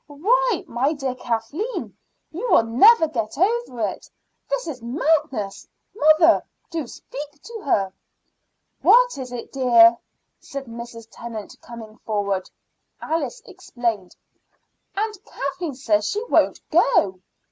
[0.07, 1.95] Why, my dear Kathleen,
[2.31, 4.09] you will never get over it.
[4.49, 5.67] This is madness.
[5.95, 7.93] Mother, do speak to her."
[8.81, 9.99] "What is it, dear?"
[10.39, 11.07] said Mrs.
[11.11, 12.49] Tennant, coming forward.
[12.99, 14.15] Alice explained.
[14.95, 17.19] "And Kathleen says she won't go?"